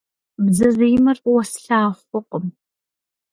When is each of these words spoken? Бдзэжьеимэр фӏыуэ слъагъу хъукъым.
Бдзэжьеимэр 0.43 1.17
фӏыуэ 1.23 1.43
слъагъу 1.51 2.03
хъукъым. 2.07 2.45